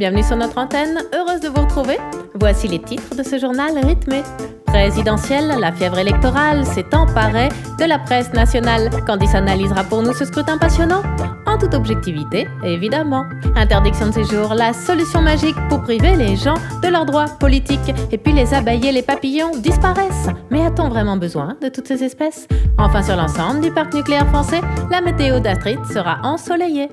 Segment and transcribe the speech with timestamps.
[0.00, 1.98] bienvenue sur notre antenne, heureuse de vous retrouver.
[2.40, 4.22] Voici les titres de ce journal rythmé.
[4.64, 8.88] Présidentielle, la fièvre électorale s'est emparée de la presse nationale.
[9.06, 11.02] Candice analysera pour nous ce scrutin passionnant
[11.46, 13.26] En toute objectivité, évidemment.
[13.56, 17.92] Interdiction de séjour, la solution magique pour priver les gens de leurs droits politiques.
[18.10, 20.30] Et puis les abeilles et les papillons disparaissent.
[20.50, 22.48] Mais a-t-on vraiment besoin de toutes ces espèces?
[22.78, 26.88] Enfin, sur l'ensemble du parc nucléaire français, la météo d'Astrid sera ensoleillée.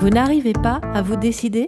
[0.00, 1.66] Vous n'arrivez pas à vous décider?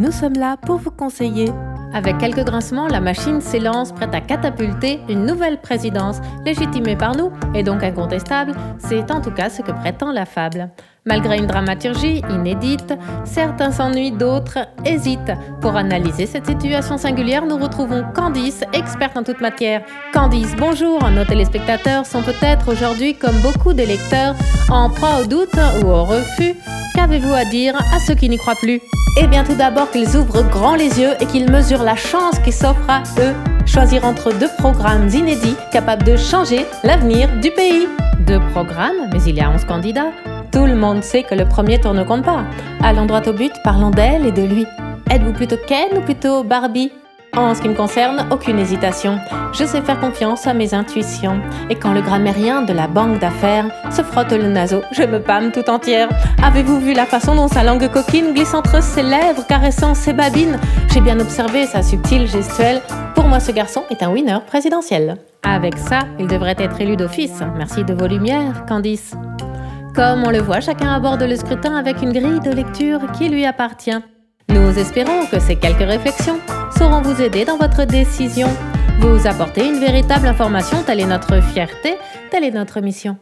[0.00, 1.50] Nous sommes là pour vous conseiller.
[1.92, 7.30] Avec quelques grincements, la machine s'élance prête à catapulter une nouvelle présidence, légitimée par nous
[7.54, 10.70] et donc incontestable, c'est en tout cas ce que prétend la fable.
[11.04, 15.32] Malgré une dramaturgie inédite, certains s'ennuient, d'autres hésitent.
[15.60, 19.82] Pour analyser cette situation singulière, nous retrouvons Candice, experte en toute matière.
[20.14, 21.10] Candice, bonjour.
[21.10, 24.34] Nos téléspectateurs sont peut-être aujourd'hui, comme beaucoup d'électeurs,
[24.70, 26.54] en proie au doute ou au refus.
[27.00, 28.78] Qu'avez-vous à dire à ceux qui n'y croient plus?
[29.16, 32.52] Eh bien, tout d'abord qu'ils ouvrent grand les yeux et qu'ils mesurent la chance qui
[32.52, 33.32] s'offre à eux.
[33.64, 37.88] Choisir entre deux programmes inédits capables de changer l'avenir du pays.
[38.26, 40.12] Deux programmes, mais il y a 11 candidats.
[40.52, 42.44] Tout le monde sait que le premier tour ne compte pas.
[42.82, 44.66] Allons droit au but, parlons d'elle et de lui.
[45.10, 46.92] Êtes-vous plutôt Ken ou plutôt Barbie?
[47.36, 49.18] En ce qui me concerne, aucune hésitation.
[49.52, 51.40] Je sais faire confiance à mes intuitions.
[51.68, 55.52] Et quand le grammairien de la banque d'affaires se frotte le naseau, je me pâme
[55.52, 56.08] tout entière.
[56.42, 60.58] Avez-vous vu la façon dont sa langue coquine glisse entre ses lèvres, caressant ses babines?
[60.92, 62.80] J'ai bien observé sa subtile gestuelle.
[63.14, 65.16] Pour moi, ce garçon est un winner présidentiel.
[65.42, 67.42] Avec ça, il devrait être élu d'office.
[67.56, 69.14] Merci de vos lumières, Candice.
[69.94, 73.44] Comme on le voit, chacun aborde le scrutin avec une grille de lecture qui lui
[73.44, 73.98] appartient.
[74.52, 76.40] Nous espérons que ces quelques réflexions
[76.76, 78.48] sauront vous aider dans votre décision,
[78.98, 81.94] vous apporter une véritable information, telle est notre fierté,
[82.32, 83.16] telle est notre mission.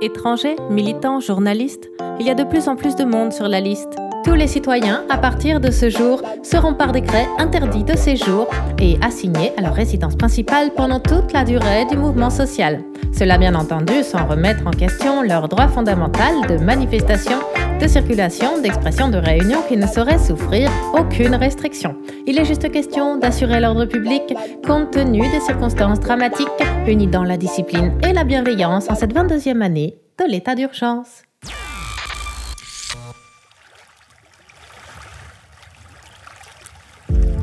[0.00, 1.88] Étrangers, militants, journalistes,
[2.18, 3.96] il y a de plus en plus de monde sur la liste.
[4.24, 8.48] Tous les citoyens, à partir de ce jour, seront par décret interdits de séjour
[8.80, 12.82] et assignés à leur résidence principale pendant toute la durée du mouvement social.
[13.12, 17.38] Cela bien entendu sans remettre en question leur droit fondamental de manifestation,
[17.84, 21.94] de circulation, d'expression, de réunion qui ne saurait souffrir aucune restriction.
[22.26, 24.22] Il est juste question d'assurer l'ordre public
[24.66, 26.48] compte tenu des circonstances dramatiques
[26.86, 31.24] unies dans la discipline et la bienveillance en cette 22e année de l'état d'urgence.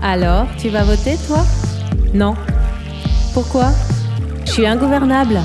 [0.02, 1.46] Alors, tu vas voter, toi?
[2.16, 2.34] Non.
[3.35, 3.68] Pourquoi?
[4.46, 5.40] Je suis ingouvernable.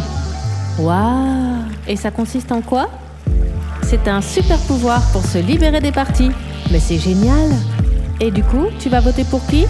[0.79, 2.89] Waouh Et ça consiste en quoi?
[3.89, 6.31] C'est un super pouvoir pour se libérer des partis.
[6.73, 7.51] Mais c'est génial
[8.21, 9.65] Et du coup, tu vas voter pour qui?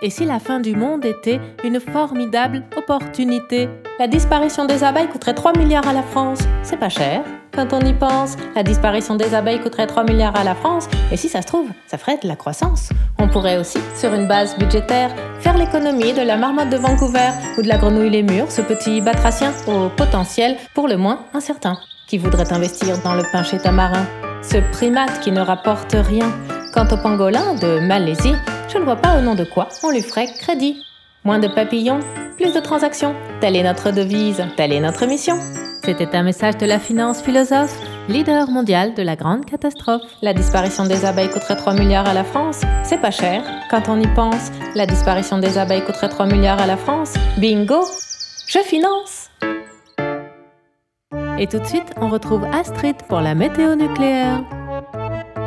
[0.00, 3.68] Et si la fin du monde était une formidable opportunité?
[3.98, 6.38] La disparition des abeilles coûterait 3 milliards à la France.
[6.62, 7.24] C'est pas cher.
[7.58, 11.16] Quand on y pense, la disparition des abeilles coûterait 3 milliards à la France, et
[11.16, 12.90] si ça se trouve, ça ferait de la croissance.
[13.18, 15.10] On pourrait aussi, sur une base budgétaire,
[15.40, 19.52] faire l'économie de la marmotte de Vancouver ou de la grenouille lémur, ce petit batracien
[19.66, 21.76] au potentiel pour le moins incertain,
[22.06, 24.06] qui voudrait investir dans le pain tamarin.
[24.40, 26.30] Ce primate qui ne rapporte rien.
[26.72, 28.36] Quant au pangolin de Malaisie,
[28.72, 30.80] je ne vois pas au nom de quoi on lui ferait crédit.
[31.24, 31.98] Moins de papillons,
[32.36, 33.16] plus de transactions.
[33.40, 35.40] Telle est notre devise, telle est notre mission.
[35.88, 37.74] C'était un message de la finance philosophe,
[38.10, 40.02] leader mondial de la grande catastrophe.
[40.20, 42.60] La disparition des abeilles coûterait 3 milliards à la France.
[42.84, 43.42] C'est pas cher.
[43.70, 47.14] Quand on y pense, la disparition des abeilles coûterait 3 milliards à la France.
[47.38, 47.80] Bingo
[48.46, 49.30] Je finance
[51.38, 54.44] Et tout de suite, on retrouve Astrid pour la météo nucléaire.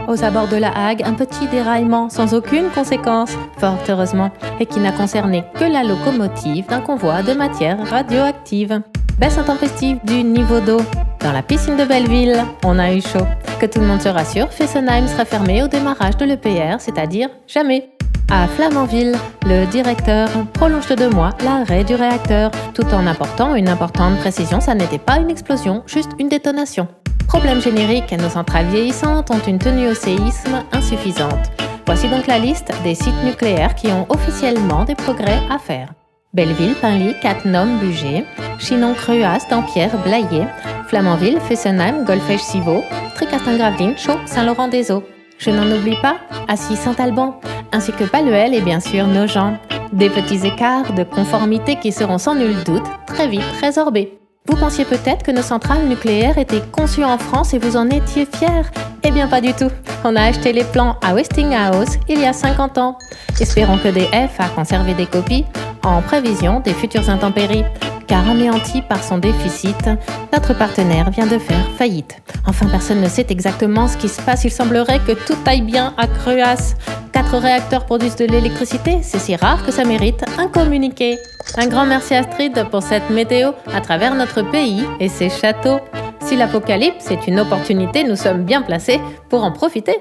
[0.08, 4.80] Aux abords de la Hague, un petit déraillement sans aucune conséquence, fort heureusement, et qui
[4.80, 8.82] n'a concerné que la locomotive d'un convoi de matière radioactive.
[9.22, 10.80] Baisse intempestive du niveau d'eau.
[11.20, 13.28] Dans la piscine de Belleville, on a eu chaud.
[13.60, 17.92] Que tout le monde se rassure, Fessenheim sera fermé au démarrage de l'EPR, c'est-à-dire jamais.
[18.32, 19.16] À Flamanville,
[19.46, 24.60] le directeur prolonge de deux mois l'arrêt du réacteur, tout en apportant une importante précision,
[24.60, 26.88] ça n'était pas une explosion, juste une détonation.
[27.28, 31.52] Problème générique, nos centrales vieillissantes ont une tenue au séisme insuffisante.
[31.86, 35.90] Voici donc la liste des sites nucléaires qui ont officiellement des progrès à faire.
[36.34, 38.24] Belleville, Pinly, Cattenom, Bugé,
[38.58, 40.48] Chinon, Cruas, Dampierre, Blaye,
[40.88, 42.84] Flamanville, Fessenheim, Golfech, Civaux,
[43.16, 45.04] Tricastin-Gravelines, Chaux, Saint-Laurent-des-Eaux.
[45.38, 46.18] Je n'en oublie pas,
[46.48, 47.42] Assis, Saint-Alban,
[47.74, 49.58] ainsi que Paluel et bien sûr Nogent.
[49.92, 54.18] Des petits écarts de conformité qui seront sans nul doute très vite résorbés.
[54.48, 58.26] Vous pensiez peut-être que nos centrales nucléaires étaient conçues en France et vous en étiez
[58.26, 58.64] fiers
[59.04, 59.70] Eh bien pas du tout.
[60.06, 62.98] On a acheté les plans à Westinghouse il y a 50 ans.
[63.40, 65.46] Espérons que DF a conservé des copies
[65.84, 67.66] en prévision des futures intempéries
[68.08, 69.90] car anéanti par son déficit,
[70.34, 72.18] notre partenaire vient de faire faillite.
[72.46, 74.44] Enfin, personne ne sait exactement ce qui se passe.
[74.44, 76.76] Il semblerait que tout aille bien à Cruas.
[77.14, 81.18] Quatre réacteurs produisent de l'électricité, c'est si rare que ça mérite un communiqué.
[81.58, 85.80] Un grand merci Astrid pour cette météo à travers notre pays et ses châteaux.
[86.20, 89.00] Si l'apocalypse est une opportunité, nous sommes bien placés
[89.30, 89.96] pour en profiter.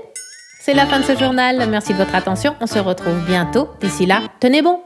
[0.61, 1.65] C'est la fin de ce journal.
[1.71, 2.57] Merci de votre attention.
[2.61, 3.69] On se retrouve bientôt.
[3.81, 4.81] D'ici là, tenez bon.